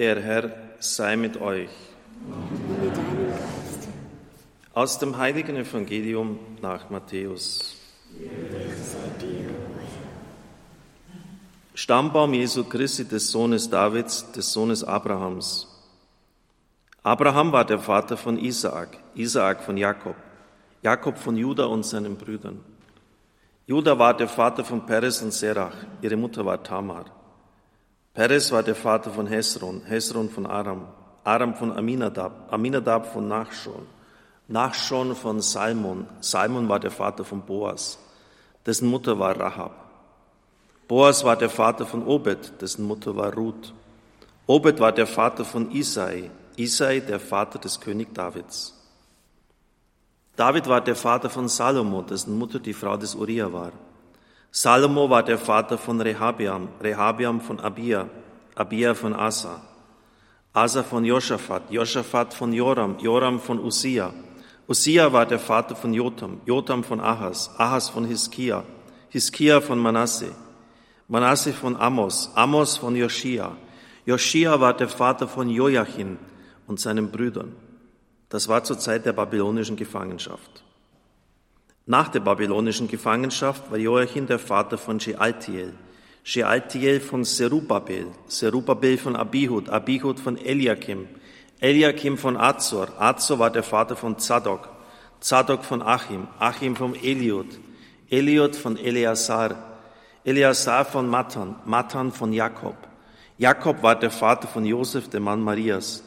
Der 0.00 0.18
Herr 0.18 0.50
sei 0.78 1.14
mit 1.14 1.38
euch. 1.42 1.68
Aus 4.72 4.98
dem 4.98 5.18
heiligen 5.18 5.56
Evangelium 5.56 6.38
nach 6.62 6.88
Matthäus. 6.88 7.76
Stammbaum 11.74 12.32
Jesu 12.32 12.64
Christi, 12.64 13.04
des 13.04 13.30
Sohnes 13.30 13.68
Davids, 13.68 14.32
des 14.32 14.50
Sohnes 14.50 14.82
Abrahams. 14.82 15.68
Abraham 17.02 17.52
war 17.52 17.66
der 17.66 17.78
Vater 17.78 18.16
von 18.16 18.38
Isaak, 18.38 18.96
Isaak 19.14 19.62
von 19.62 19.76
Jakob, 19.76 20.16
Jakob 20.80 21.18
von 21.18 21.36
Juda 21.36 21.66
und 21.66 21.84
seinen 21.84 22.16
Brüdern. 22.16 22.64
Juda 23.66 23.98
war 23.98 24.16
der 24.16 24.28
Vater 24.28 24.64
von 24.64 24.86
Perez 24.86 25.20
und 25.20 25.34
Serach, 25.34 25.76
ihre 26.00 26.16
Mutter 26.16 26.46
war 26.46 26.62
Tamar. 26.62 27.19
Perez 28.14 28.50
war 28.50 28.62
der 28.62 28.74
Vater 28.74 29.10
von 29.10 29.26
Hesron, 29.26 29.82
Hesron 29.86 30.28
von 30.28 30.46
Aram, 30.46 30.88
Aram 31.22 31.54
von 31.54 31.72
Aminadab, 31.72 32.52
Aminadab 32.52 33.12
von 33.12 33.28
Nachschon, 33.28 33.86
Nachschon 34.48 35.14
von 35.14 35.40
Salmon, 35.40 36.08
Salmon 36.20 36.68
war 36.68 36.80
der 36.80 36.90
Vater 36.90 37.24
von 37.24 37.42
Boas, 37.42 37.98
dessen 38.66 38.88
Mutter 38.88 39.18
war 39.18 39.38
Rahab. 39.38 39.72
Boas 40.88 41.22
war 41.22 41.36
der 41.36 41.50
Vater 41.50 41.86
von 41.86 42.04
Obed, 42.04 42.60
dessen 42.60 42.84
Mutter 42.84 43.14
war 43.14 43.32
Ruth. 43.32 43.72
Obed 44.46 44.80
war 44.80 44.90
der 44.90 45.06
Vater 45.06 45.44
von 45.44 45.70
Isai, 45.70 46.32
Isai 46.56 46.98
der 46.98 47.20
Vater 47.20 47.60
des 47.60 47.78
König 47.78 48.12
Davids. 48.12 48.76
David 50.34 50.66
war 50.68 50.80
der 50.80 50.96
Vater 50.96 51.30
von 51.30 51.48
Salomo, 51.48 52.02
dessen 52.02 52.36
Mutter 52.36 52.58
die 52.58 52.72
Frau 52.72 52.96
des 52.96 53.14
Uriah 53.14 53.52
war. 53.52 53.72
Salomo 54.52 55.08
war 55.08 55.22
der 55.22 55.38
Vater 55.38 55.78
von 55.78 56.00
Rehabiam, 56.00 56.68
Rehabiam 56.82 57.40
von 57.40 57.60
Abia, 57.60 58.08
Abia 58.56 58.94
von 58.94 59.14
Asa, 59.14 59.62
Asa 60.52 60.82
von 60.82 61.04
Josaphat, 61.04 61.70
Josaphat 61.70 62.34
von 62.34 62.52
Joram, 62.52 62.98
Joram 62.98 63.38
von 63.38 63.60
Usia. 63.60 64.12
Usia 64.68 65.12
war 65.12 65.26
der 65.26 65.38
Vater 65.38 65.76
von 65.76 65.94
Jotam, 65.94 66.40
Jotam 66.46 66.82
von 66.82 67.00
Ahas, 67.00 67.50
Ahas 67.58 67.88
von 67.88 68.04
Hiskia, 68.04 68.64
Hiskia 69.08 69.60
von 69.60 69.78
Manasse, 69.78 70.32
Manasse 71.06 71.52
von 71.52 71.76
Amos, 71.76 72.30
Amos 72.34 72.76
von 72.76 72.96
Joschia. 72.96 73.56
Joschia 74.04 74.60
war 74.60 74.74
der 74.74 74.88
Vater 74.88 75.28
von 75.28 75.48
Joachim 75.48 76.18
und 76.66 76.80
seinen 76.80 77.10
Brüdern. 77.10 77.54
Das 78.28 78.48
war 78.48 78.64
zur 78.64 78.78
Zeit 78.78 79.06
der 79.06 79.12
babylonischen 79.12 79.76
Gefangenschaft. 79.76 80.64
Nach 81.86 82.08
der 82.08 82.20
babylonischen 82.20 82.88
Gefangenschaft 82.88 83.70
war 83.70 83.78
Joachim 83.78 84.26
der 84.26 84.38
Vater 84.38 84.78
von 84.78 85.00
Shealtiel, 85.00 85.72
Shealtiel 86.22 87.00
von 87.00 87.24
Serubabel, 87.24 88.06
Serubabel 88.26 88.98
von 88.98 89.16
Abihud, 89.16 89.68
Abihud 89.68 90.20
von 90.20 90.36
Eliakim, 90.36 91.08
Eliakim 91.60 92.16
von 92.16 92.36
Azor, 92.36 92.88
Azor 92.98 93.38
war 93.38 93.50
der 93.50 93.62
Vater 93.62 93.96
von 93.96 94.18
Zadok, 94.18 94.68
Zadok 95.20 95.64
von 95.64 95.82
Achim, 95.82 96.28
Achim 96.38 96.76
von 96.76 96.94
Eliud, 96.94 97.58
Eliud 98.10 98.56
von 98.56 98.76
Eleazar, 98.76 99.56
Eleazar 100.24 100.84
von 100.84 101.08
Matan, 101.08 101.56
Matan 101.64 102.12
von 102.12 102.32
Jakob. 102.32 102.76
Jakob 103.38 103.82
war 103.82 103.98
der 103.98 104.10
Vater 104.10 104.48
von 104.48 104.66
Josef, 104.66 105.08
dem 105.08 105.22
Mann 105.22 105.40
Marias. 105.40 106.02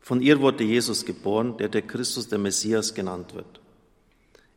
Von 0.00 0.20
ihr 0.20 0.40
wurde 0.40 0.62
Jesus 0.62 1.04
geboren, 1.04 1.56
der 1.56 1.68
der 1.68 1.82
Christus, 1.82 2.28
der 2.28 2.38
Messias 2.38 2.94
genannt 2.94 3.34
wird. 3.34 3.61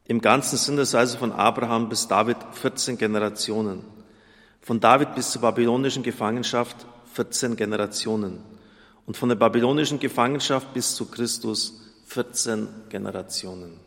Im 0.08 0.22
Ganzen 0.22 0.58
sind 0.58 0.78
es 0.78 0.94
also 0.94 1.18
von 1.18 1.32
Abraham 1.32 1.90
bis 1.90 2.08
David 2.08 2.38
14 2.54 2.98
Generationen. 2.98 3.84
Von 4.62 4.80
David 4.80 5.16
bis 5.16 5.32
zur 5.32 5.42
babylonischen 5.42 6.04
Gefangenschaft 6.04 6.86
14 7.14 7.56
Generationen. 7.56 8.40
Und 9.08 9.18
von 9.18 9.30
der 9.30 9.36
babylonischen 9.36 10.00
Gefangenschaft 10.00 10.74
bis 10.74 10.96
zu 10.96 11.06
Christus 11.08 11.82
14 12.08 12.68
Generationen. 12.90 13.80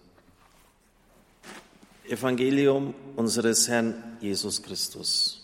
Evangelium 2.09 2.95
unseres 3.17 3.69
Herrn 3.69 3.95
Jesus 4.21 4.63
Christus. 4.63 5.43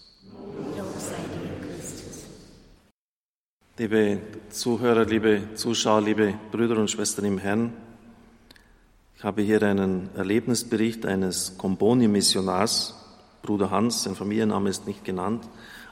Liebe 3.76 4.20
Zuhörer, 4.50 5.04
liebe 5.04 5.54
Zuschauer, 5.54 6.00
liebe 6.00 6.34
Brüder 6.50 6.78
und 6.78 6.90
Schwestern 6.90 7.26
im 7.26 7.38
Herrn, 7.38 7.72
habe 9.24 9.40
hier 9.40 9.62
einen 9.62 10.10
Erlebnisbericht 10.14 11.06
eines 11.06 11.56
Komboni-Missionars, 11.56 12.94
Bruder 13.40 13.70
Hans, 13.70 14.02
sein 14.02 14.16
Familienname 14.16 14.68
ist 14.68 14.86
nicht 14.86 15.02
genannt, 15.02 15.48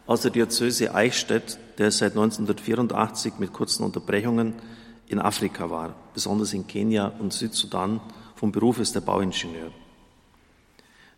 aus 0.07 0.21
der 0.21 0.31
Diözese 0.31 0.95
Eichstätt, 0.95 1.59
der 1.79 1.91
seit 1.91 2.13
1984 2.13 3.35
mit 3.39 3.55
kurzen 3.55 3.85
Unterbrechungen 3.85 4.53
in 5.09 5.19
Afrika 5.19 5.71
war, 5.71 5.95
besonders 6.13 6.53
in 6.53 6.67
Kenia 6.67 7.11
und 7.21 7.33
Südsudan. 7.33 8.01
Vom 8.37 8.53
Beruf 8.53 8.79
ist 8.79 8.97
er 8.97 9.01
Bauingenieur. 9.01 9.71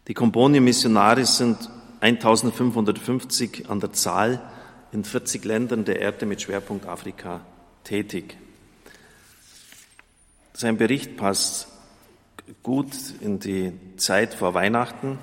Die 0.07 0.15
Komboni-Missionare 0.15 1.25
sind 1.25 1.69
1550 1.99 3.69
an 3.69 3.81
der 3.81 3.93
Zahl 3.93 4.41
in 4.93 5.03
40 5.03 5.45
Ländern 5.45 5.85
der 5.85 5.99
Erde 5.99 6.27
mit 6.27 6.43
Schwerpunkt 6.43 6.87
Afrika 6.87 7.41
tätig. 7.83 8.37
Sein 10.53 10.77
Bericht 10.77 11.17
passt 11.17 11.74
gut 12.63 12.95
in 13.21 13.39
die 13.39 13.73
Zeit 13.97 14.35
vor 14.35 14.55
Weihnachten 14.55 15.19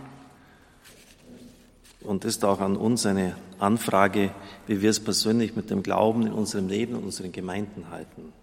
und 2.02 2.26
ist 2.26 2.44
auch 2.44 2.60
an 2.60 2.78
uns 2.78 3.06
eine 3.06 3.36
Anfrage, 3.60 4.32
wie 4.68 4.82
wir 4.82 4.90
es 4.90 5.00
persönlich 5.00 5.56
mit 5.56 5.70
dem 5.70 5.84
Glauben 5.84 6.26
in 6.26 6.34
unserem 6.34 6.68
Leben 6.68 6.96
und 6.96 7.04
unseren 7.04 7.32
Gemeinden 7.32 7.86
halten. 7.92 8.34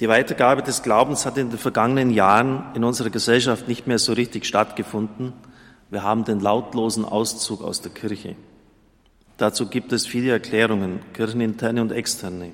Die 0.00 0.08
Weitergabe 0.08 0.62
des 0.62 0.82
Glaubens 0.82 1.24
hat 1.24 1.38
in 1.38 1.50
den 1.50 1.58
vergangenen 1.58 2.10
Jahren 2.10 2.64
in 2.74 2.84
unserer 2.84 3.10
Gesellschaft 3.10 3.66
nicht 3.66 3.86
mehr 3.86 3.98
so 3.98 4.12
richtig 4.12 4.44
stattgefunden. 4.44 5.32
Wir 5.90 6.02
haben 6.02 6.24
den 6.24 6.40
lautlosen 6.40 7.04
Auszug 7.04 7.62
aus 7.62 7.80
der 7.80 7.92
Kirche. 7.92 8.36
Dazu 9.38 9.68
gibt 9.68 9.92
es 9.92 10.06
viele 10.06 10.32
Erklärungen, 10.32 11.00
kircheninterne 11.12 11.80
und 11.80 11.92
externe. 11.92 12.52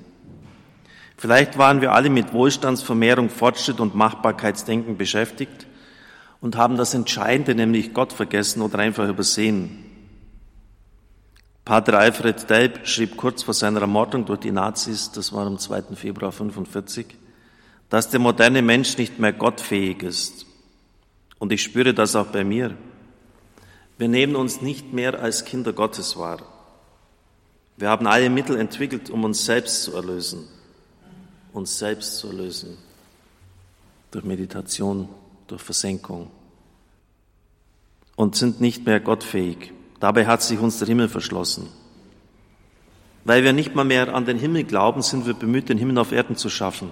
Vielleicht 1.17 1.57
waren 1.57 1.81
wir 1.81 1.93
alle 1.93 2.09
mit 2.09 2.33
Wohlstandsvermehrung, 2.33 3.29
Fortschritt 3.29 3.79
und 3.79 3.95
Machbarkeitsdenken 3.95 4.97
beschäftigt 4.97 5.67
und 6.41 6.57
haben 6.57 6.75
das 6.75 6.93
Entscheidende, 6.93 7.55
nämlich 7.55 7.93
Gott, 7.93 8.11
vergessen 8.11 8.61
oder 8.61 8.79
einfach 8.79 9.07
übersehen. 9.07 9.85
Pater 11.65 11.97
Alfred 11.97 12.49
Delp 12.49 12.85
schrieb 12.85 13.15
kurz 13.15 13.43
vor 13.43 13.53
seiner 13.53 13.79
Ermordung 13.79 14.25
durch 14.25 14.41
die 14.41 14.51
Nazis, 14.51 15.11
das 15.11 15.31
war 15.31 15.47
am 15.47 15.57
2. 15.57 15.95
Februar 15.95 16.33
45, 16.33 17.05
dass 17.89 18.09
der 18.09 18.19
moderne 18.19 18.61
Mensch 18.61 18.97
nicht 18.97 19.19
mehr 19.19 19.31
gottfähig 19.31 20.03
ist. 20.03 20.45
Und 21.39 21.53
ich 21.53 21.63
spüre 21.63 21.93
das 21.93 22.17
auch 22.17 22.27
bei 22.27 22.43
mir. 22.43 22.75
Wir 23.97 24.09
nehmen 24.09 24.35
uns 24.35 24.61
nicht 24.61 24.91
mehr 24.91 25.21
als 25.21 25.45
Kinder 25.45 25.71
Gottes 25.71 26.17
wahr. 26.17 26.41
Wir 27.77 27.89
haben 27.89 28.07
alle 28.07 28.29
Mittel 28.29 28.59
entwickelt, 28.59 29.09
um 29.09 29.23
uns 29.23 29.45
selbst 29.45 29.83
zu 29.83 29.95
erlösen. 29.95 30.47
Uns 31.53 31.79
selbst 31.79 32.17
zu 32.17 32.27
erlösen. 32.27 32.77
Durch 34.11 34.25
Meditation, 34.25 35.07
durch 35.47 35.61
Versenkung. 35.61 36.29
Und 38.15 38.35
sind 38.35 38.59
nicht 38.59 38.85
mehr 38.85 38.99
gottfähig. 38.99 39.71
Dabei 39.99 40.27
hat 40.27 40.43
sich 40.43 40.59
uns 40.59 40.79
der 40.79 40.87
Himmel 40.87 41.07
verschlossen. 41.07 41.67
Weil 43.25 43.43
wir 43.43 43.53
nicht 43.53 43.73
mal 43.73 43.85
mehr 43.85 44.13
an 44.13 44.25
den 44.25 44.37
Himmel 44.37 44.65
glauben, 44.65 45.01
sind 45.01 45.25
wir 45.25 45.33
bemüht, 45.33 45.69
den 45.69 45.77
Himmel 45.77 45.97
auf 45.97 46.11
Erden 46.11 46.35
zu 46.35 46.49
schaffen. 46.49 46.89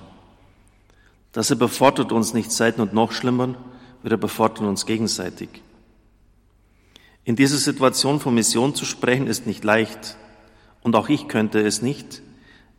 Das 1.33 1.51
überfordert 1.51 2.11
uns 2.11 2.33
nicht 2.33 2.51
selten 2.51 2.81
und 2.81 2.93
noch 2.93 3.11
schlimmer, 3.11 3.55
wir 4.03 4.11
überfordern 4.13 4.67
uns 4.67 4.85
gegenseitig. 4.85 5.49
In 7.23 7.35
dieser 7.35 7.57
Situation 7.57 8.19
von 8.19 8.33
Mission 8.33 8.73
zu 8.73 8.85
sprechen, 8.85 9.27
ist 9.27 9.45
nicht 9.45 9.63
leicht. 9.63 10.17
Und 10.81 10.95
auch 10.95 11.07
ich 11.09 11.27
könnte 11.27 11.61
es 11.61 11.81
nicht, 11.81 12.21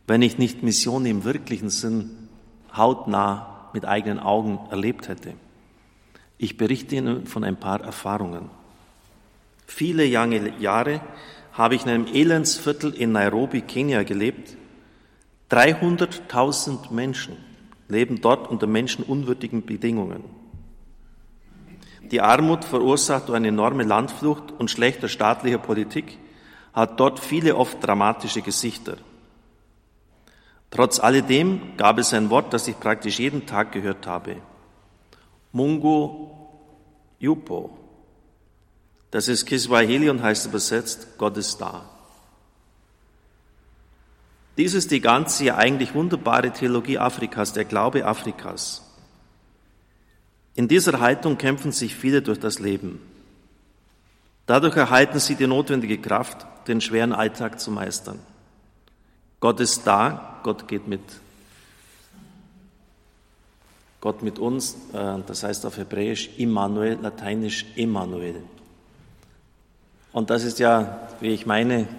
wenn 0.07 0.21
ich 0.21 0.37
nicht 0.37 0.63
Mission 0.63 1.05
im 1.05 1.23
wirklichen 1.23 1.69
Sinn 1.69 2.29
hautnah 2.75 3.69
mit 3.73 3.85
eigenen 3.85 4.19
Augen 4.19 4.59
erlebt 4.69 5.07
hätte. 5.07 5.33
Ich 6.37 6.57
berichte 6.57 6.95
Ihnen 6.95 7.25
von 7.25 7.43
ein 7.43 7.57
paar 7.57 7.81
Erfahrungen. 7.81 8.49
Viele 9.65 10.05
Jahre 10.05 11.01
habe 11.53 11.75
ich 11.75 11.83
in 11.83 11.89
einem 11.89 12.07
Elendsviertel 12.07 12.93
in 12.93 13.11
Nairobi, 13.11 13.61
Kenia 13.61 14.03
gelebt. 14.03 14.57
300.000 15.51 16.91
Menschen 16.91 17.37
leben 17.87 18.21
dort 18.21 18.49
unter 18.49 18.67
menschenunwürdigen 18.67 19.65
Bedingungen. 19.65 20.23
Die 22.11 22.21
Armut 22.21 22.65
verursacht 22.65 23.29
durch 23.29 23.37
eine 23.37 23.47
enorme 23.47 23.83
Landflucht 23.83 24.51
und 24.51 24.69
schlechter 24.69 25.07
staatlicher 25.07 25.59
Politik 25.59 26.17
hat 26.73 26.99
dort 26.99 27.19
viele 27.19 27.55
oft 27.55 27.83
dramatische 27.85 28.41
Gesichter. 28.41 28.97
Trotz 30.73 30.99
alledem 30.99 31.77
gab 31.77 31.99
es 31.99 32.15
ein 32.15 32.31
Wort, 32.31 32.51
das 32.51 32.67
ich 32.67 32.79
praktisch 32.79 33.19
jeden 33.19 33.45
Tag 33.45 33.71
gehört 33.73 34.07
habe. 34.07 34.37
Mungu 35.51 36.31
Yupo. 37.19 37.77
Das 39.11 39.27
ist 39.27 39.45
Kiswahili 39.45 40.09
und 40.09 40.23
heißt 40.23 40.47
übersetzt, 40.47 41.19
Gott 41.19 41.37
ist 41.37 41.61
da. 41.61 41.87
Dies 44.57 44.73
ist 44.73 44.89
die 44.89 44.99
ganze 44.99 45.55
eigentlich 45.55 45.93
wunderbare 45.93 46.51
Theologie 46.51 46.97
Afrikas, 46.97 47.53
der 47.53 47.65
Glaube 47.65 48.07
Afrikas. 48.07 48.81
In 50.55 50.67
dieser 50.67 50.99
Haltung 50.99 51.37
kämpfen 51.37 51.71
sich 51.71 51.93
viele 51.93 52.23
durch 52.23 52.39
das 52.39 52.57
Leben. 52.57 52.99
Dadurch 54.47 54.75
erhalten 54.75 55.19
sie 55.19 55.35
die 55.35 55.45
notwendige 55.45 55.99
Kraft, 55.99 56.47
den 56.67 56.81
schweren 56.81 57.13
Alltag 57.13 57.59
zu 57.59 57.69
meistern. 57.69 58.19
Gott 59.43 59.59
ist 59.59 59.85
da, 59.85 60.39
Gott 60.43 60.69
geht 60.69 60.87
mit. 60.87 61.01
Gott 63.99 64.23
mit 64.23 64.39
uns, 64.39 64.77
äh, 64.93 65.17
das 65.27 65.43
heißt 65.43 65.65
auf 65.65 65.75
Hebräisch 65.75 66.29
Immanuel, 66.37 66.97
lateinisch 67.01 67.65
Emmanuel. 67.75 68.41
Und 70.13 70.29
das 70.29 70.45
ist 70.45 70.59
ja, 70.59 71.09
wie 71.19 71.33
ich 71.33 71.45
meine, 71.45 71.89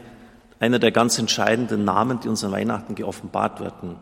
einer 0.58 0.78
der 0.78 0.90
ganz 0.90 1.18
entscheidenden 1.18 1.84
Namen, 1.84 2.18
die 2.20 2.28
uns 2.28 2.42
an 2.44 2.52
Weihnachten 2.52 2.94
geoffenbart 2.94 3.60
werden. 3.60 3.96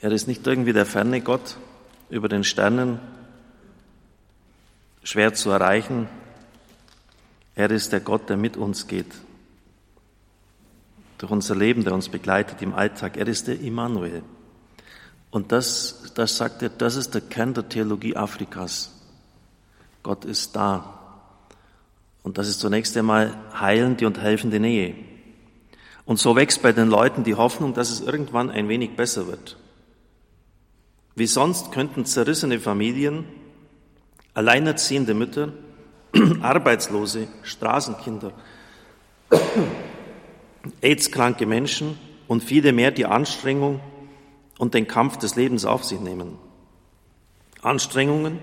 Er 0.00 0.12
ist 0.12 0.28
nicht 0.28 0.46
irgendwie 0.46 0.72
der 0.72 0.86
ferne 0.86 1.20
Gott 1.22 1.56
über 2.08 2.28
den 2.28 2.44
Sternen, 2.44 3.00
schwer 5.02 5.34
zu 5.34 5.50
erreichen. 5.50 6.08
Er 7.56 7.72
ist 7.72 7.92
der 7.92 7.98
Gott, 7.98 8.28
der 8.28 8.36
mit 8.36 8.56
uns 8.56 8.86
geht. 8.86 9.25
Durch 11.18 11.32
unser 11.32 11.54
Leben, 11.54 11.84
der 11.84 11.94
uns 11.94 12.08
begleitet 12.08 12.60
im 12.62 12.74
Alltag. 12.74 13.16
Er 13.16 13.26
ist 13.26 13.48
der 13.48 13.60
Immanuel. 13.60 14.22
Und 15.30 15.52
das, 15.52 16.12
das 16.14 16.36
sagt 16.36 16.62
er, 16.62 16.68
das 16.68 16.96
ist 16.96 17.14
der 17.14 17.20
Kern 17.20 17.54
der 17.54 17.68
Theologie 17.68 18.16
Afrikas. 18.16 18.92
Gott 20.02 20.24
ist 20.24 20.54
da. 20.54 20.98
Und 22.22 22.38
das 22.38 22.48
ist 22.48 22.60
zunächst 22.60 22.96
einmal 22.96 23.36
heilende 23.58 24.06
und 24.06 24.20
helfende 24.20 24.60
Nähe. 24.60 24.94
Und 26.04 26.18
so 26.18 26.36
wächst 26.36 26.62
bei 26.62 26.72
den 26.72 26.88
Leuten 26.88 27.24
die 27.24 27.34
Hoffnung, 27.34 27.74
dass 27.74 27.90
es 27.90 28.00
irgendwann 28.00 28.50
ein 28.50 28.68
wenig 28.68 28.94
besser 28.96 29.26
wird. 29.26 29.56
Wie 31.16 31.26
sonst 31.26 31.72
könnten 31.72 32.04
zerrissene 32.04 32.60
Familien, 32.60 33.24
alleinerziehende 34.34 35.14
Mütter, 35.14 35.52
Arbeitslose, 36.42 37.26
Straßenkinder, 37.42 38.32
AIDS-kranke 40.82 41.46
Menschen 41.46 41.98
und 42.28 42.42
viele 42.42 42.72
mehr 42.72 42.90
die 42.90 43.06
Anstrengung 43.06 43.80
und 44.58 44.74
den 44.74 44.88
Kampf 44.88 45.16
des 45.18 45.36
Lebens 45.36 45.64
auf 45.64 45.84
sich 45.84 46.00
nehmen. 46.00 46.38
Anstrengungen, 47.62 48.38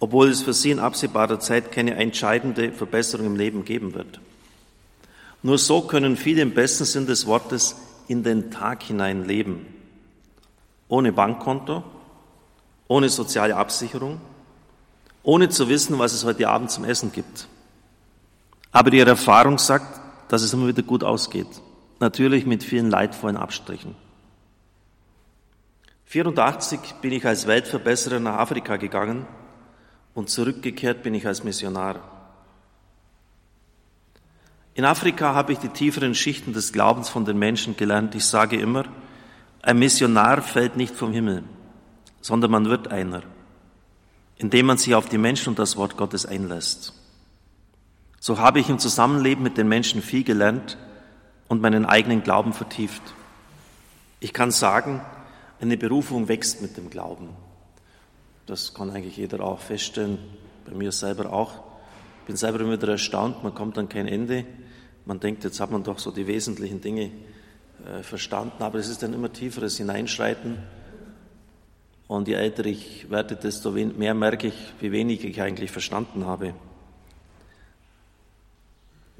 obwohl 0.00 0.28
es 0.28 0.42
für 0.42 0.52
sie 0.52 0.70
in 0.70 0.78
absehbarer 0.78 1.40
Zeit 1.40 1.72
keine 1.72 1.94
entscheidende 1.94 2.72
Verbesserung 2.72 3.26
im 3.26 3.36
Leben 3.36 3.64
geben 3.64 3.94
wird. 3.94 4.20
Nur 5.42 5.58
so 5.58 5.82
können 5.82 6.16
viele 6.16 6.42
im 6.42 6.54
besten 6.54 6.84
Sinn 6.84 7.06
des 7.06 7.26
Wortes 7.26 7.76
in 8.08 8.22
den 8.22 8.50
Tag 8.50 8.82
hinein 8.82 9.24
leben. 9.24 9.66
Ohne 10.88 11.12
Bankkonto, 11.12 11.82
ohne 12.88 13.08
soziale 13.08 13.56
Absicherung, 13.56 14.20
ohne 15.22 15.48
zu 15.48 15.68
wissen, 15.68 15.98
was 15.98 16.12
es 16.12 16.24
heute 16.24 16.48
Abend 16.48 16.70
zum 16.70 16.84
Essen 16.84 17.12
gibt. 17.12 17.48
Aber 18.72 18.92
ihre 18.92 19.10
Erfahrung 19.10 19.58
sagt, 19.58 20.01
dass 20.32 20.40
es 20.40 20.54
immer 20.54 20.66
wieder 20.66 20.82
gut 20.82 21.04
ausgeht. 21.04 21.60
Natürlich 22.00 22.46
mit 22.46 22.64
vielen 22.64 22.88
leidvollen 22.88 23.36
Abstrichen. 23.36 23.94
84 26.06 26.80
bin 27.02 27.12
ich 27.12 27.26
als 27.26 27.46
Weltverbesserer 27.46 28.18
nach 28.18 28.38
Afrika 28.38 28.78
gegangen 28.78 29.26
und 30.14 30.30
zurückgekehrt 30.30 31.02
bin 31.02 31.12
ich 31.12 31.26
als 31.26 31.44
Missionar. 31.44 32.00
In 34.72 34.86
Afrika 34.86 35.34
habe 35.34 35.52
ich 35.52 35.58
die 35.58 35.68
tieferen 35.68 36.14
Schichten 36.14 36.54
des 36.54 36.72
Glaubens 36.72 37.10
von 37.10 37.26
den 37.26 37.38
Menschen 37.38 37.76
gelernt. 37.76 38.14
Ich 38.14 38.24
sage 38.24 38.58
immer, 38.58 38.84
ein 39.60 39.78
Missionar 39.78 40.40
fällt 40.40 40.78
nicht 40.78 40.94
vom 40.94 41.12
Himmel, 41.12 41.44
sondern 42.22 42.52
man 42.52 42.70
wird 42.70 42.88
einer, 42.88 43.20
indem 44.38 44.64
man 44.64 44.78
sich 44.78 44.94
auf 44.94 45.10
die 45.10 45.18
Menschen 45.18 45.50
und 45.50 45.58
das 45.58 45.76
Wort 45.76 45.98
Gottes 45.98 46.24
einlässt. 46.24 47.01
So 48.24 48.38
habe 48.38 48.60
ich 48.60 48.68
im 48.68 48.78
Zusammenleben 48.78 49.42
mit 49.42 49.58
den 49.58 49.66
Menschen 49.66 50.00
viel 50.00 50.22
gelernt 50.22 50.78
und 51.48 51.60
meinen 51.60 51.84
eigenen 51.84 52.22
Glauben 52.22 52.52
vertieft. 52.52 53.02
Ich 54.20 54.32
kann 54.32 54.52
sagen, 54.52 55.00
eine 55.60 55.76
Berufung 55.76 56.28
wächst 56.28 56.62
mit 56.62 56.76
dem 56.76 56.88
Glauben. 56.88 57.30
Das 58.46 58.74
kann 58.74 58.90
eigentlich 58.90 59.16
jeder 59.16 59.40
auch 59.40 59.58
feststellen, 59.58 60.18
bei 60.64 60.72
mir 60.72 60.92
selber 60.92 61.32
auch. 61.32 61.64
Ich 62.20 62.26
bin 62.28 62.36
selber 62.36 62.60
immer 62.60 62.74
wieder 62.74 62.92
erstaunt, 62.92 63.42
man 63.42 63.56
kommt 63.56 63.76
an 63.76 63.88
kein 63.88 64.06
Ende. 64.06 64.44
Man 65.04 65.18
denkt, 65.18 65.42
jetzt 65.42 65.58
hat 65.58 65.72
man 65.72 65.82
doch 65.82 65.98
so 65.98 66.12
die 66.12 66.28
wesentlichen 66.28 66.80
Dinge 66.80 67.10
äh, 67.84 68.04
verstanden, 68.04 68.62
aber 68.62 68.78
es 68.78 68.86
ist 68.86 69.02
ein 69.02 69.14
immer 69.14 69.32
tieferes 69.32 69.78
Hineinschreiten. 69.78 70.58
Und 72.06 72.28
je 72.28 72.34
älter 72.34 72.66
ich 72.66 73.10
werde, 73.10 73.34
desto 73.34 73.72
mehr 73.72 74.14
merke 74.14 74.46
ich, 74.46 74.74
wie 74.78 74.92
wenig 74.92 75.24
ich 75.24 75.42
eigentlich 75.42 75.72
verstanden 75.72 76.24
habe. 76.24 76.54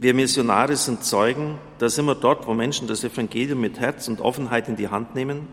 Wir 0.02 0.14
Missionare 0.14 0.74
sind 0.74 1.04
Zeugen, 1.04 1.60
dass 1.78 1.96
immer 1.96 2.16
dort, 2.16 2.48
wo 2.48 2.54
Menschen 2.54 2.88
das 2.88 3.04
Evangelium 3.04 3.60
mit 3.60 3.78
Herz 3.78 4.08
und 4.08 4.20
Offenheit 4.20 4.68
in 4.68 4.74
die 4.74 4.88
Hand 4.88 5.14
nehmen, 5.14 5.46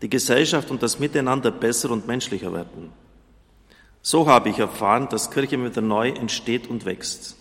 die 0.00 0.08
Gesellschaft 0.08 0.70
und 0.70 0.82
das 0.82 0.98
Miteinander 0.98 1.50
besser 1.50 1.90
und 1.90 2.06
menschlicher 2.06 2.54
werden. 2.54 2.90
So 4.00 4.26
habe 4.26 4.48
ich 4.48 4.58
erfahren, 4.58 5.10
dass 5.10 5.30
Kirche 5.30 5.62
wieder 5.62 5.82
neu 5.82 6.08
entsteht 6.08 6.70
und 6.70 6.86
wächst. 6.86 7.36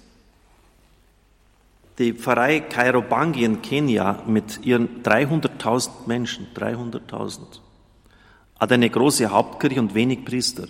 Die 1.97 2.12
Pfarrei 2.12 2.59
Kairobangi 2.59 3.45
in 3.45 3.62
Kenia 3.62 4.21
mit 4.27 4.65
ihren 4.65 5.01
300.000 5.03 6.07
Menschen, 6.07 6.47
300.000, 6.53 7.39
hat 8.59 8.71
eine 8.73 8.89
große 8.89 9.31
Hauptkirche 9.31 9.80
und 9.80 9.95
wenig 9.95 10.25
Priester. 10.25 10.68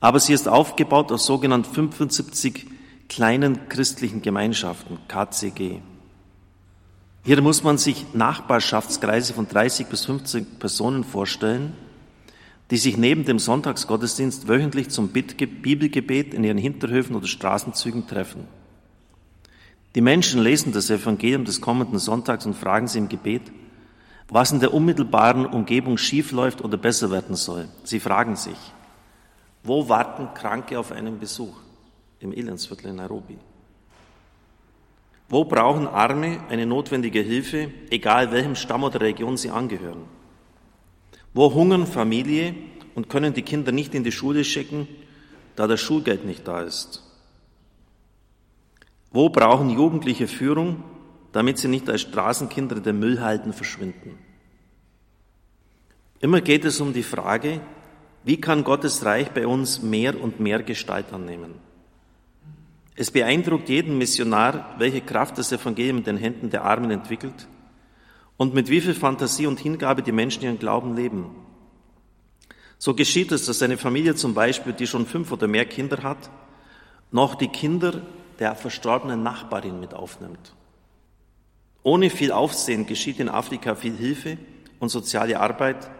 Aber 0.00 0.20
sie 0.20 0.34
ist 0.34 0.48
aufgebaut 0.48 1.10
aus 1.12 1.24
sogenannten 1.24 1.72
75 1.72 2.74
kleinen 3.08 3.68
christlichen 3.68 4.22
Gemeinschaften, 4.22 4.98
KCG. 5.08 5.80
Hier 7.24 7.40
muss 7.40 7.62
man 7.62 7.78
sich 7.78 8.12
Nachbarschaftskreise 8.12 9.32
von 9.32 9.48
30 9.48 9.86
bis 9.86 10.04
50 10.04 10.58
Personen 10.58 11.04
vorstellen, 11.04 11.72
die 12.70 12.76
sich 12.76 12.96
neben 12.96 13.24
dem 13.24 13.38
Sonntagsgottesdienst 13.38 14.48
wöchentlich 14.48 14.90
zum 14.90 15.08
Bibelgebet 15.08 16.34
in 16.34 16.44
ihren 16.44 16.58
Hinterhöfen 16.58 17.16
oder 17.16 17.26
Straßenzügen 17.26 18.06
treffen. 18.06 18.46
Die 19.94 20.00
Menschen 20.00 20.42
lesen 20.42 20.72
das 20.72 20.90
Evangelium 20.90 21.44
des 21.44 21.60
kommenden 21.60 21.98
Sonntags 21.98 22.46
und 22.46 22.54
fragen 22.54 22.88
sie 22.88 22.98
im 22.98 23.08
Gebet, 23.08 23.52
was 24.28 24.52
in 24.52 24.60
der 24.60 24.74
unmittelbaren 24.74 25.46
Umgebung 25.46 25.98
schiefläuft 25.98 26.62
oder 26.62 26.76
besser 26.76 27.10
werden 27.10 27.36
soll. 27.36 27.68
Sie 27.84 28.00
fragen 28.00 28.36
sich, 28.36 28.56
wo 29.62 29.88
warten 29.88 30.34
Kranke 30.34 30.78
auf 30.78 30.92
einen 30.92 31.18
Besuch? 31.18 31.63
Im 32.24 32.32
Elendsviertel 32.32 32.88
in 32.88 32.96
Nairobi. 32.96 33.36
Wo 35.28 35.44
brauchen 35.44 35.86
Arme 35.86 36.40
eine 36.48 36.64
notwendige 36.64 37.20
Hilfe, 37.20 37.70
egal 37.90 38.32
welchem 38.32 38.56
Stamm 38.56 38.82
oder 38.82 39.02
Region 39.02 39.36
sie 39.36 39.50
angehören? 39.50 40.04
Wo 41.34 41.52
hungern 41.52 41.86
Familie 41.86 42.54
und 42.94 43.10
können 43.10 43.34
die 43.34 43.42
Kinder 43.42 43.72
nicht 43.72 43.94
in 43.94 44.04
die 44.04 44.12
Schule 44.12 44.42
schicken, 44.42 44.88
da 45.54 45.66
das 45.66 45.82
Schulgeld 45.82 46.24
nicht 46.24 46.48
da 46.48 46.62
ist? 46.62 47.02
Wo 49.10 49.28
brauchen 49.28 49.68
Jugendliche 49.68 50.26
Führung, 50.26 50.82
damit 51.32 51.58
sie 51.58 51.68
nicht 51.68 51.90
als 51.90 52.00
Straßenkinder 52.00 52.80
der 52.80 52.94
Müllhalden 52.94 53.52
verschwinden? 53.52 54.18
Immer 56.20 56.40
geht 56.40 56.64
es 56.64 56.80
um 56.80 56.94
die 56.94 57.02
Frage, 57.02 57.60
wie 58.24 58.40
kann 58.40 58.64
Gottes 58.64 59.04
Reich 59.04 59.30
bei 59.32 59.46
uns 59.46 59.82
mehr 59.82 60.18
und 60.18 60.40
mehr 60.40 60.62
Gestalt 60.62 61.12
annehmen? 61.12 61.73
Es 62.96 63.10
beeindruckt 63.10 63.68
jeden 63.68 63.98
Missionar, 63.98 64.74
welche 64.78 65.00
Kraft 65.00 65.38
das 65.38 65.50
Evangelium 65.50 65.98
in 65.98 66.04
den 66.04 66.16
Händen 66.16 66.50
der 66.50 66.64
Armen 66.64 66.90
entwickelt 66.90 67.48
und 68.36 68.54
mit 68.54 68.68
wie 68.68 68.80
viel 68.80 68.94
Fantasie 68.94 69.46
und 69.46 69.58
Hingabe 69.58 70.02
die 70.02 70.12
Menschen 70.12 70.44
ihren 70.44 70.58
Glauben 70.58 70.94
leben. 70.94 71.34
So 72.78 72.94
geschieht 72.94 73.32
es, 73.32 73.46
dass 73.46 73.62
eine 73.62 73.78
Familie 73.78 74.14
zum 74.14 74.34
Beispiel, 74.34 74.72
die 74.72 74.86
schon 74.86 75.06
fünf 75.06 75.32
oder 75.32 75.48
mehr 75.48 75.64
Kinder 75.64 76.02
hat, 76.02 76.30
noch 77.10 77.34
die 77.34 77.48
Kinder 77.48 78.02
der 78.38 78.54
verstorbenen 78.54 79.22
Nachbarin 79.22 79.80
mit 79.80 79.94
aufnimmt. 79.94 80.54
Ohne 81.82 82.10
viel 82.10 82.32
Aufsehen 82.32 82.86
geschieht 82.86 83.20
in 83.20 83.28
Afrika 83.28 83.74
viel 83.74 83.96
Hilfe 83.96 84.38
und 84.80 84.88
soziale 84.88 85.38
Arbeit, 85.40 85.90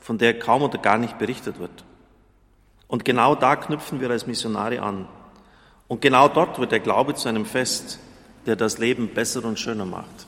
von 0.00 0.18
der 0.18 0.38
kaum 0.38 0.62
oder 0.62 0.78
gar 0.78 0.98
nicht 0.98 1.18
berichtet 1.18 1.58
wird. 1.58 1.84
Und 2.86 3.04
genau 3.04 3.34
da 3.34 3.56
knüpfen 3.56 4.00
wir 4.00 4.10
als 4.10 4.26
Missionare 4.26 4.80
an. 4.80 5.08
Und 5.88 6.02
genau 6.02 6.28
dort 6.28 6.58
wird 6.58 6.70
der 6.70 6.80
Glaube 6.80 7.14
zu 7.14 7.28
einem 7.28 7.46
Fest, 7.46 7.98
der 8.46 8.56
das 8.56 8.78
Leben 8.78 9.08
besser 9.08 9.44
und 9.44 9.58
schöner 9.58 9.86
macht. 9.86 10.26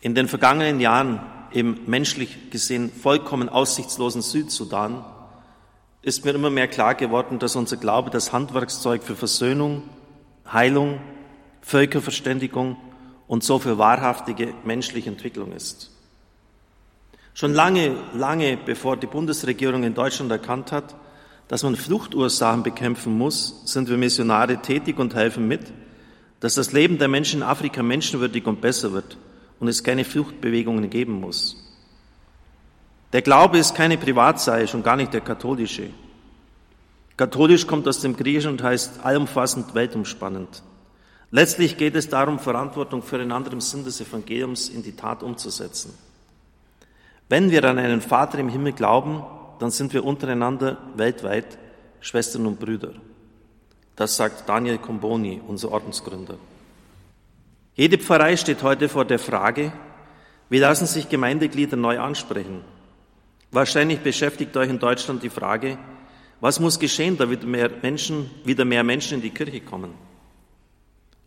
In 0.00 0.14
den 0.14 0.28
vergangenen 0.28 0.80
Jahren 0.80 1.20
im 1.52 1.80
menschlich 1.86 2.50
gesehen 2.50 2.90
vollkommen 2.90 3.48
aussichtslosen 3.48 4.22
Südsudan 4.22 5.04
ist 6.02 6.24
mir 6.24 6.32
immer 6.32 6.50
mehr 6.50 6.66
klar 6.66 6.94
geworden, 6.94 7.38
dass 7.38 7.54
unser 7.54 7.76
Glaube 7.76 8.10
das 8.10 8.32
Handwerkszeug 8.32 9.02
für 9.04 9.14
Versöhnung, 9.14 9.82
Heilung, 10.50 11.00
Völkerverständigung 11.60 12.76
und 13.28 13.44
so 13.44 13.58
für 13.60 13.78
wahrhaftige 13.78 14.52
menschliche 14.64 15.10
Entwicklung 15.10 15.52
ist. 15.52 15.90
Schon 17.34 17.54
lange, 17.54 17.96
lange 18.14 18.56
bevor 18.56 18.96
die 18.96 19.06
Bundesregierung 19.06 19.84
in 19.84 19.94
Deutschland 19.94 20.30
erkannt 20.30 20.72
hat, 20.72 20.94
dass 21.48 21.62
man 21.62 21.76
Fluchtursachen 21.76 22.62
bekämpfen 22.62 23.16
muss, 23.16 23.62
sind 23.64 23.88
wir 23.88 23.96
Missionare 23.96 24.58
tätig 24.62 24.98
und 24.98 25.14
helfen 25.14 25.46
mit, 25.48 25.72
dass 26.40 26.54
das 26.54 26.72
Leben 26.72 26.98
der 26.98 27.08
Menschen 27.08 27.40
in 27.40 27.46
Afrika 27.46 27.82
menschenwürdig 27.82 28.46
und 28.46 28.60
besser 28.60 28.92
wird 28.92 29.16
und 29.60 29.68
es 29.68 29.84
keine 29.84 30.04
Fluchtbewegungen 30.04 30.90
geben 30.90 31.20
muss. 31.20 31.56
Der 33.12 33.22
Glaube 33.22 33.58
ist 33.58 33.74
keine 33.74 33.98
Privatsache, 33.98 34.66
schon 34.66 34.82
gar 34.82 34.96
nicht 34.96 35.12
der 35.12 35.20
katholische. 35.20 35.90
Katholisch 37.16 37.66
kommt 37.66 37.86
aus 37.86 38.00
dem 38.00 38.16
Griechischen 38.16 38.52
und 38.52 38.62
heißt 38.62 39.04
allumfassend, 39.04 39.74
weltumspannend. 39.74 40.62
Letztlich 41.30 41.76
geht 41.76 41.94
es 41.94 42.08
darum, 42.08 42.38
Verantwortung 42.38 43.02
füreinander 43.02 43.52
im 43.52 43.60
Sinn 43.60 43.84
des 43.84 44.00
Evangeliums 44.00 44.68
in 44.68 44.82
die 44.82 44.96
Tat 44.96 45.22
umzusetzen. 45.22 45.94
Wenn 47.28 47.50
wir 47.50 47.64
an 47.64 47.78
einen 47.78 48.00
Vater 48.00 48.38
im 48.38 48.48
Himmel 48.48 48.72
glauben, 48.72 49.22
dann 49.62 49.70
sind 49.70 49.92
wir 49.92 50.04
untereinander 50.04 50.76
weltweit 50.96 51.56
Schwestern 52.00 52.46
und 52.46 52.58
Brüder. 52.58 52.94
Das 53.94 54.16
sagt 54.16 54.48
Daniel 54.48 54.78
Comboni, 54.78 55.40
unser 55.46 55.70
Ordensgründer. 55.70 56.34
Jede 57.76 57.96
Pfarrei 57.96 58.36
steht 58.36 58.64
heute 58.64 58.88
vor 58.88 59.04
der 59.04 59.20
Frage, 59.20 59.72
wie 60.48 60.58
lassen 60.58 60.88
sich 60.88 61.08
Gemeindeglieder 61.08 61.76
neu 61.76 62.00
ansprechen? 62.00 62.64
Wahrscheinlich 63.52 64.00
beschäftigt 64.00 64.56
euch 64.56 64.68
in 64.68 64.80
Deutschland 64.80 65.22
die 65.22 65.30
Frage, 65.30 65.78
was 66.40 66.58
muss 66.58 66.80
geschehen, 66.80 67.16
damit 67.16 67.44
mehr 67.44 67.70
Menschen, 67.82 68.32
wieder 68.44 68.64
mehr 68.64 68.82
Menschen 68.82 69.18
in 69.18 69.22
die 69.22 69.30
Kirche 69.30 69.60
kommen? 69.60 69.94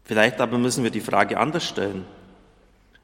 Vielleicht 0.04 0.42
aber 0.42 0.58
müssen 0.58 0.84
wir 0.84 0.92
die 0.92 1.00
Frage 1.00 1.40
anders 1.40 1.66
stellen. 1.66 2.04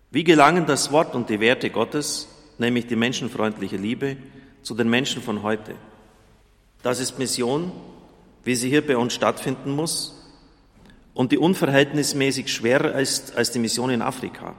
Wie 0.09 0.25
gelangen 0.25 0.65
das 0.65 0.91
Wort 0.91 1.15
und 1.15 1.29
die 1.29 1.39
Werte 1.39 1.69
Gottes, 1.69 2.27
nämlich 2.57 2.87
die 2.87 2.97
menschenfreundliche 2.97 3.77
Liebe, 3.77 4.17
zu 4.63 4.75
den 4.75 4.89
Menschen 4.89 5.21
von 5.21 5.43
heute? 5.43 5.75
Das 6.83 6.99
ist 6.99 7.19
Mission, 7.19 7.71
wie 8.43 8.55
sie 8.55 8.69
hier 8.69 8.85
bei 8.85 8.97
uns 8.97 9.13
stattfinden 9.13 9.71
muss 9.71 10.15
und 11.13 11.31
die 11.31 11.37
unverhältnismäßig 11.37 12.51
schwerer 12.51 12.99
ist 12.99 13.35
als 13.35 13.51
die 13.51 13.59
Mission 13.59 13.89
in 13.89 14.01
Afrika. 14.01 14.55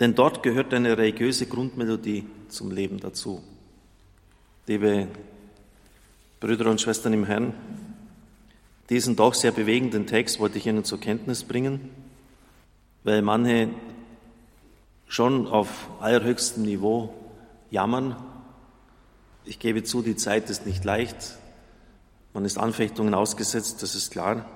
Denn 0.00 0.14
dort 0.14 0.42
gehört 0.42 0.72
eine 0.72 0.96
religiöse 0.96 1.46
Grundmelodie 1.46 2.26
zum 2.48 2.70
Leben 2.70 2.98
dazu. 2.98 3.42
Liebe 4.66 5.08
Brüder 6.40 6.70
und 6.70 6.80
Schwestern 6.80 7.12
im 7.12 7.26
Herrn, 7.26 7.52
diesen 8.88 9.14
doch 9.14 9.34
sehr 9.34 9.52
bewegenden 9.52 10.06
Text 10.06 10.40
wollte 10.40 10.58
ich 10.58 10.66
Ihnen 10.66 10.84
zur 10.84 10.98
Kenntnis 10.98 11.44
bringen, 11.44 11.90
weil 13.04 13.20
manche 13.22 13.68
schon 15.06 15.46
auf 15.46 15.88
allerhöchstem 16.00 16.62
Niveau 16.62 17.12
jammern. 17.70 18.16
Ich 19.44 19.58
gebe 19.58 19.82
zu, 19.82 20.02
die 20.02 20.16
Zeit 20.16 20.50
ist 20.50 20.66
nicht 20.66 20.84
leicht. 20.84 21.16
Man 22.32 22.44
ist 22.44 22.58
Anfechtungen 22.58 23.14
ausgesetzt, 23.14 23.82
das 23.82 23.94
ist 23.94 24.12
klar, 24.12 24.46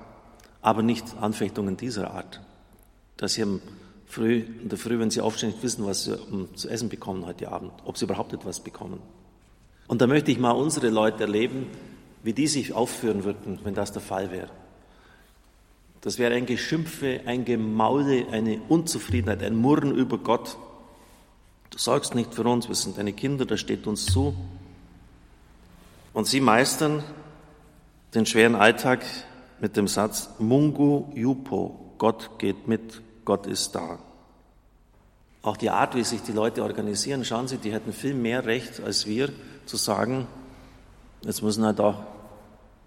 aber 0.61 0.81
nicht 0.81 1.17
Anfechtungen 1.19 1.75
dieser 1.77 2.11
Art. 2.11 2.41
Dass 3.17 3.33
Sie 3.33 3.45
früh, 4.05 4.43
in 4.61 4.69
der 4.69 4.77
Früh, 4.77 4.99
wenn 4.99 5.11
Sie 5.11 5.21
aufstehen, 5.21 5.49
nicht 5.49 5.63
wissen, 5.63 5.85
was 5.85 6.05
Sie 6.05 6.17
zu 6.55 6.69
essen 6.69 6.89
bekommen 6.89 7.25
heute 7.25 7.51
Abend, 7.51 7.71
ob 7.83 7.97
Sie 7.97 8.05
überhaupt 8.05 8.33
etwas 8.33 8.61
bekommen. 8.61 9.01
Und 9.87 10.01
da 10.01 10.07
möchte 10.07 10.31
ich 10.31 10.39
mal 10.39 10.51
unsere 10.51 10.89
Leute 10.89 11.23
erleben, 11.23 11.67
wie 12.23 12.33
die 12.33 12.47
sich 12.47 12.73
aufführen 12.73 13.23
würden, 13.23 13.59
wenn 13.63 13.75
das 13.75 13.91
der 13.91 14.01
Fall 14.01 14.31
wäre. 14.31 14.49
Das 16.01 16.17
wäre 16.17 16.33
ein 16.33 16.45
Geschimpfe, 16.45 17.21
ein 17.25 17.45
Gemaule, 17.45 18.27
eine 18.31 18.61
Unzufriedenheit, 18.69 19.43
ein 19.43 19.55
Murren 19.55 19.95
über 19.95 20.17
Gott. 20.17 20.57
Du 21.71 21.77
sorgst 21.77 22.15
nicht 22.15 22.33
für 22.33 22.43
uns, 22.43 22.67
wir 22.67 22.75
sind 22.75 22.97
deine 22.97 23.13
Kinder, 23.13 23.45
das 23.45 23.59
steht 23.59 23.85
uns 23.87 24.05
zu. 24.05 24.35
Und 26.15 26.27
sie 26.27 26.39
meistern 26.39 27.03
den 28.13 28.25
schweren 28.25 28.55
Alltag 28.55 29.03
mit 29.59 29.75
dem 29.75 29.89
Satz 29.89 30.29
Mungu 30.39 31.11
Yupo, 31.13 31.93
Gott 31.97 32.39
geht 32.39 32.69
mit, 32.69 33.01
Gott 33.25 33.45
ist 33.47 33.75
da. 33.75 33.99
Auch 35.41 35.57
die 35.57 35.69
Art, 35.69 35.93
wie 35.93 36.05
sich 36.05 36.21
die 36.21 36.31
Leute 36.31 36.63
organisieren, 36.63 37.25
schauen 37.25 37.49
Sie, 37.49 37.57
die 37.57 37.73
hätten 37.73 37.91
viel 37.91 38.13
mehr 38.13 38.45
Recht 38.45 38.79
als 38.79 39.05
wir, 39.05 39.29
zu 39.65 39.75
sagen, 39.75 40.25
jetzt 41.21 41.43
müssen 41.43 41.65
halt 41.65 41.81
auch 41.81 42.03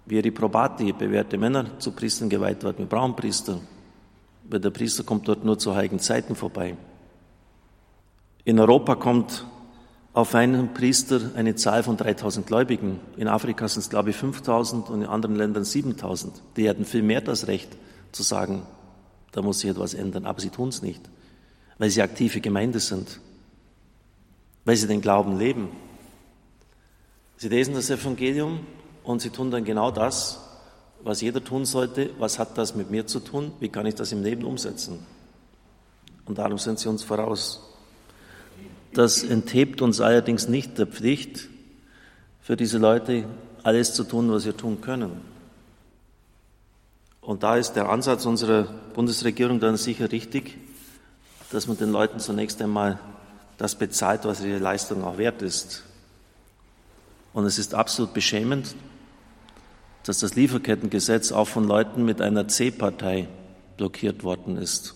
wir 0.07 0.23
die 0.23 0.31
Probati, 0.31 0.95
bewährte 0.95 1.37
Männer, 1.37 1.79
zu 1.81 1.91
Priestern 1.91 2.31
geweiht 2.31 2.65
werden. 2.65 2.79
Wir 2.79 2.87
brauchen 2.87 3.15
Priester, 3.15 3.61
weil 4.45 4.61
der 4.61 4.71
Priester 4.71 5.05
kommt 5.05 5.29
dort 5.29 5.45
nur 5.45 5.59
zu 5.59 5.75
heiligen 5.75 5.99
Zeiten 5.99 6.35
vorbei. 6.35 6.79
In 8.45 8.59
Europa 8.59 8.95
kommt 8.95 9.45
auf 10.19 10.35
einen 10.35 10.75
Priester 10.75 11.31
eine 11.37 11.55
Zahl 11.55 11.85
von 11.85 11.97
3000 11.97 12.45
Gläubigen. 12.45 12.99
In 13.17 13.29
Afrika 13.29 13.69
sind 13.69 13.83
es, 13.83 13.89
glaube 13.89 14.11
ich, 14.11 14.17
5000 14.17 14.91
und 14.91 15.03
in 15.03 15.07
anderen 15.07 15.37
Ländern 15.37 15.65
7000. 15.65 16.43
Die 16.57 16.67
hätten 16.67 16.85
viel 16.85 17.03
mehr 17.03 17.21
das 17.21 17.47
Recht 17.47 17.69
zu 18.11 18.25
sagen, 18.25 18.67
da 19.31 19.43
muss 19.43 19.61
sich 19.61 19.71
etwas 19.71 19.95
ändern. 19.95 20.27
Aber 20.27 20.41
sie 20.41 20.51
tun 20.51 20.71
es 20.71 20.83
nicht, 20.83 21.01
weil 21.79 21.91
sie 21.91 22.03
aktive 22.03 22.41
Gemeinde 22.41 22.81
sind, 22.81 23.21
weil 24.65 24.75
sie 24.75 24.89
den 24.89 25.03
Glauben 25.03 25.39
leben. 25.39 25.69
Sie 27.37 27.49
lesen 27.49 27.75
das 27.75 27.89
Evangelium 27.89 28.67
und 29.05 29.23
sie 29.23 29.31
tun 29.31 29.53
dann 29.53 29.63
genau 29.63 29.93
das, 29.93 30.41
was 31.01 31.21
jeder 31.21 31.45
tun 31.45 31.65
sollte. 31.65 32.11
Was 32.19 32.41
hat 32.41 32.59
das 32.59 32.75
mit 32.75 32.91
mir 32.91 33.07
zu 33.07 33.21
tun? 33.21 33.53
Wie 33.61 33.69
kann 33.69 33.87
ich 33.87 33.95
das 33.95 34.11
im 34.11 34.25
Leben 34.25 34.43
umsetzen? 34.43 34.99
Und 36.25 36.39
darum 36.39 36.59
sind 36.59 36.81
sie 36.81 36.89
uns 36.89 37.05
voraus. 37.05 37.68
Das 38.93 39.23
enthebt 39.23 39.83
uns 39.83 40.01
allerdings 40.01 40.49
nicht 40.49 40.79
der 40.79 40.87
Pflicht, 40.87 41.49
für 42.41 42.57
diese 42.57 42.79
Leute 42.79 43.27
alles 43.63 43.93
zu 43.93 44.05
tun, 44.05 44.31
was 44.33 44.47
wir 44.47 44.57
tun 44.57 44.81
können. 44.81 45.21
Und 47.21 47.43
da 47.43 47.57
ist 47.57 47.73
der 47.73 47.91
Ansatz 47.91 48.25
unserer 48.25 48.63
Bundesregierung 48.95 49.61
dann 49.61 49.77
sicher 49.77 50.11
richtig, 50.11 50.57
dass 51.51 51.67
man 51.67 51.77
den 51.77 51.93
Leuten 51.93 52.21
zunächst 52.21 52.63
einmal 52.63 52.99
das 53.59 53.75
bezahlt, 53.75 54.25
was 54.25 54.43
ihre 54.43 54.59
Leistung 54.59 55.05
auch 55.05 55.19
wert 55.19 55.43
ist. 55.43 55.85
Und 57.35 57.45
es 57.45 57.59
ist 57.59 57.75
absolut 57.75 58.15
beschämend, 58.15 58.75
dass 60.05 60.21
das 60.21 60.37
Lieferkettengesetz 60.37 61.33
auch 61.33 61.49
von 61.49 61.65
Leuten 61.65 62.07
mit 62.07 62.23
einer 62.23 62.49
C-Partei 62.49 63.29
blockiert 63.77 64.25
worden 64.25 64.57
ist. 64.57 64.95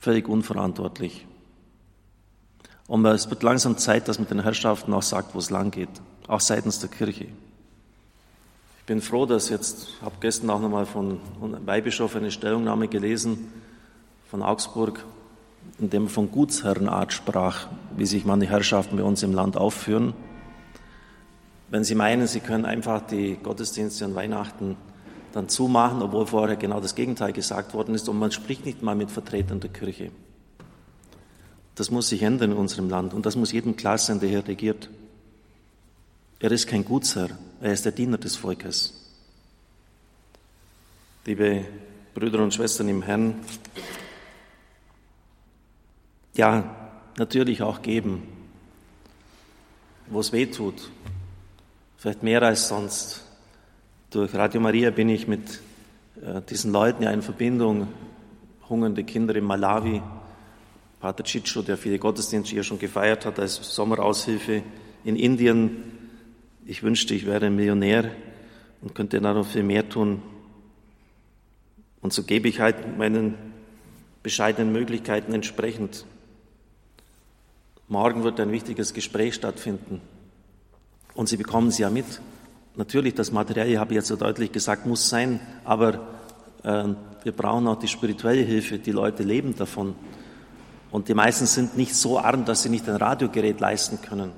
Völlig 0.00 0.28
unverantwortlich. 0.28 1.26
Und 2.90 3.04
es 3.04 3.30
wird 3.30 3.44
langsam 3.44 3.78
Zeit, 3.78 4.08
dass 4.08 4.18
man 4.18 4.26
den 4.26 4.42
Herrschaften 4.42 4.92
auch 4.92 5.02
sagt, 5.02 5.36
wo 5.36 5.38
es 5.38 5.50
lang 5.50 5.70
geht, 5.70 5.88
auch 6.26 6.40
seitens 6.40 6.80
der 6.80 6.88
Kirche. 6.88 7.26
Ich 8.80 8.84
bin 8.84 9.00
froh, 9.00 9.26
dass 9.26 9.48
jetzt, 9.48 9.90
ich 9.90 10.02
habe 10.02 10.16
gestern 10.18 10.50
auch 10.50 10.60
nochmal 10.60 10.86
von 10.86 11.20
Weihbischof 11.64 12.16
eine 12.16 12.32
Stellungnahme 12.32 12.88
gelesen 12.88 13.52
von 14.28 14.42
Augsburg, 14.42 15.04
in 15.78 15.88
dem 15.88 16.08
von 16.08 16.32
Gutsherrenart 16.32 17.12
sprach, 17.12 17.68
wie 17.96 18.06
sich 18.06 18.24
manche 18.24 18.50
Herrschaften 18.50 18.96
bei 18.96 19.04
uns 19.04 19.22
im 19.22 19.34
Land 19.34 19.56
aufführen. 19.56 20.12
Wenn 21.68 21.84
Sie 21.84 21.94
meinen, 21.94 22.26
Sie 22.26 22.40
können 22.40 22.64
einfach 22.64 23.06
die 23.06 23.36
Gottesdienste 23.40 24.04
an 24.04 24.16
Weihnachten 24.16 24.76
dann 25.32 25.48
zumachen, 25.48 26.02
obwohl 26.02 26.26
vorher 26.26 26.56
genau 26.56 26.80
das 26.80 26.96
Gegenteil 26.96 27.32
gesagt 27.32 27.72
worden 27.72 27.94
ist 27.94 28.08
und 28.08 28.18
man 28.18 28.32
spricht 28.32 28.66
nicht 28.66 28.82
mal 28.82 28.96
mit 28.96 29.12
Vertretern 29.12 29.60
der 29.60 29.70
Kirche. 29.70 30.10
Das 31.74 31.90
muss 31.90 32.08
sich 32.08 32.22
ändern 32.22 32.52
in 32.52 32.56
unserem 32.56 32.90
Land 32.90 33.14
und 33.14 33.26
das 33.26 33.36
muss 33.36 33.52
jedem 33.52 33.76
klar 33.76 33.98
sein, 33.98 34.20
der 34.20 34.28
hier 34.28 34.46
regiert. 34.46 34.90
Er 36.40 36.50
ist 36.50 36.66
kein 36.66 36.84
Gutsherr, 36.84 37.30
er 37.60 37.72
ist 37.72 37.84
der 37.84 37.92
Diener 37.92 38.18
des 38.18 38.36
Volkes. 38.36 38.94
Liebe 41.26 41.66
Brüder 42.14 42.42
und 42.42 42.54
Schwestern 42.54 42.88
im 42.88 43.02
Herrn, 43.02 43.34
ja, 46.34 46.92
natürlich 47.18 47.62
auch 47.62 47.82
geben, 47.82 48.22
wo 50.06 50.20
es 50.20 50.32
weh 50.32 50.46
tut, 50.46 50.90
vielleicht 51.98 52.22
mehr 52.22 52.42
als 52.42 52.68
sonst. 52.68 53.24
Durch 54.10 54.34
Radio 54.34 54.60
Maria 54.60 54.90
bin 54.90 55.08
ich 55.08 55.28
mit 55.28 55.60
äh, 56.22 56.40
diesen 56.48 56.72
Leuten 56.72 57.02
ja 57.02 57.10
in 57.10 57.22
Verbindung, 57.22 57.88
hungernde 58.68 59.04
Kinder 59.04 59.36
in 59.36 59.44
Malawi, 59.44 60.02
Pater 61.00 61.24
Ciccio, 61.24 61.62
der 61.62 61.78
viele 61.78 61.98
Gottesdienste 61.98 62.52
hier 62.52 62.62
schon 62.62 62.78
gefeiert 62.78 63.24
hat 63.24 63.38
als 63.38 63.74
Sommeraushilfe 63.74 64.62
in 65.02 65.16
Indien. 65.16 65.82
Ich 66.66 66.82
wünschte, 66.82 67.14
ich 67.14 67.24
wäre 67.24 67.46
ein 67.46 67.56
Millionär 67.56 68.10
und 68.82 68.94
könnte 68.94 69.18
da 69.18 69.32
noch 69.32 69.46
viel 69.46 69.62
mehr 69.62 69.88
tun. 69.88 70.20
Und 72.02 72.12
so 72.12 72.22
gebe 72.22 72.48
ich 72.48 72.60
halt 72.60 72.98
meinen 72.98 73.34
bescheidenen 74.22 74.72
Möglichkeiten 74.72 75.32
entsprechend. 75.32 76.04
Morgen 77.88 78.22
wird 78.22 78.38
ein 78.38 78.52
wichtiges 78.52 78.92
Gespräch 78.92 79.34
stattfinden. 79.34 80.02
Und 81.14 81.30
Sie 81.30 81.38
bekommen 81.38 81.68
es 81.68 81.78
ja 81.78 81.88
mit. 81.88 82.20
Natürlich, 82.76 83.14
das 83.14 83.32
Material, 83.32 83.78
habe 83.78 83.92
ich 83.92 83.96
jetzt 83.96 84.08
so 84.08 84.16
deutlich 84.16 84.52
gesagt, 84.52 84.86
muss 84.86 85.08
sein, 85.08 85.40
aber 85.64 86.06
äh, 86.62 86.84
wir 87.24 87.32
brauchen 87.32 87.66
auch 87.66 87.78
die 87.78 87.88
spirituelle 87.88 88.42
Hilfe. 88.42 88.78
Die 88.78 88.92
Leute 88.92 89.22
leben 89.22 89.56
davon. 89.56 89.94
Und 90.90 91.08
die 91.08 91.14
meisten 91.14 91.46
sind 91.46 91.76
nicht 91.76 91.94
so 91.94 92.18
arm, 92.18 92.44
dass 92.44 92.62
sie 92.62 92.68
nicht 92.68 92.88
ein 92.88 92.96
Radiogerät 92.96 93.60
leisten 93.60 94.00
können. 94.02 94.32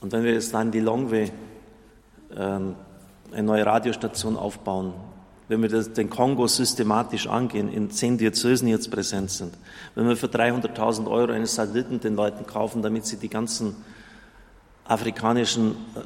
Und 0.00 0.12
wenn 0.12 0.24
wir 0.24 0.32
jetzt 0.32 0.54
dann 0.54 0.70
die 0.70 0.80
Longway 0.80 1.32
ähm, 2.36 2.74
eine 3.32 3.42
neue 3.42 3.66
Radiostation 3.66 4.36
aufbauen, 4.36 4.94
wenn 5.48 5.62
wir 5.62 5.68
das, 5.68 5.92
den 5.92 6.08
Kongo 6.08 6.46
systematisch 6.46 7.26
angehen, 7.26 7.72
in 7.72 7.90
zehn 7.90 8.18
Diözesen 8.18 8.68
jetzt 8.68 8.90
präsent 8.90 9.30
sind, 9.30 9.54
wenn 9.94 10.08
wir 10.08 10.16
für 10.16 10.28
300.000 10.28 11.10
Euro 11.10 11.32
einen 11.32 11.46
Satelliten 11.46 12.00
den 12.00 12.14
Leuten 12.14 12.46
kaufen, 12.46 12.82
damit 12.82 13.06
sie 13.06 13.16
die 13.16 13.28
ganzen 13.28 13.76
afrikanischen 14.84 15.72
äh, 15.72 16.00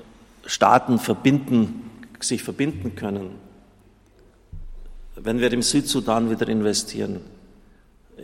Staaten 0.49 0.99
verbinden, 0.99 1.91
sich 2.21 2.43
verbinden 2.43 2.97
können, 2.97 3.31
wenn 5.17 5.41
wir 5.41 5.53
im 5.53 5.63
Südsudan 5.63 6.31
wieder 6.31 6.49
investieren, 6.49 7.21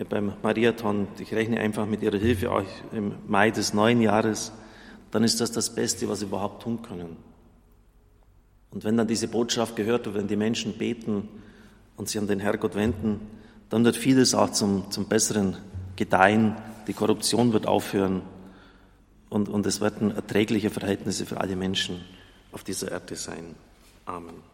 beim 0.08 0.32
Mariathon, 0.42 1.08
ich 1.18 1.34
rechne 1.34 1.60
einfach 1.60 1.86
mit 1.86 2.02
Ihrer 2.02 2.18
Hilfe 2.18 2.50
auch 2.50 2.64
im 2.92 3.14
Mai 3.26 3.50
des 3.50 3.74
neuen 3.74 4.00
Jahres, 4.00 4.52
dann 5.10 5.24
ist 5.24 5.40
das 5.40 5.52
das 5.52 5.74
Beste, 5.74 6.08
was 6.08 6.20
wir 6.20 6.28
überhaupt 6.28 6.62
tun 6.62 6.80
können. 6.82 7.16
Und 8.70 8.84
wenn 8.84 8.96
dann 8.96 9.06
diese 9.06 9.28
Botschaft 9.28 9.76
gehört 9.76 10.06
wird, 10.06 10.14
wenn 10.14 10.28
die 10.28 10.36
Menschen 10.36 10.78
beten 10.78 11.28
und 11.96 12.08
sich 12.08 12.18
an 12.18 12.26
den 12.26 12.40
Herrgott 12.40 12.74
wenden, 12.74 13.20
dann 13.68 13.84
wird 13.84 13.96
vieles 13.96 14.34
auch 14.34 14.50
zum, 14.50 14.90
zum 14.90 15.08
Besseren 15.08 15.56
gedeihen, 15.96 16.56
die 16.86 16.94
Korruption 16.94 17.52
wird 17.52 17.66
aufhören 17.66 18.22
und, 19.28 19.48
und 19.48 19.66
es 19.66 19.80
werden 19.80 20.10
erträgliche 20.10 20.70
Verhältnisse 20.70 21.26
für 21.26 21.40
alle 21.40 21.56
Menschen 21.56 22.00
auf 22.50 22.64
dieser 22.64 22.90
Erde 22.90 23.16
sein. 23.16 23.54
Amen. 24.06 24.51